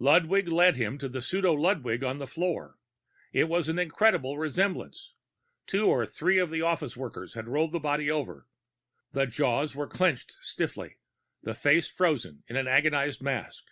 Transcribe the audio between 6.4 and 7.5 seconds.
of the office workers had